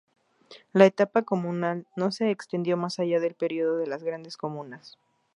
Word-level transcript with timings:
La 0.73 0.87
etapa 0.87 1.21
comunal 1.21 1.85
no 1.95 2.11
se 2.11 2.31
extendió 2.31 2.75
más 2.75 2.97
allá 2.97 3.19
del 3.19 3.35
período 3.35 3.77
de 3.77 3.85
las 3.85 4.01
grandes 4.03 4.35
comunas. 4.35 4.97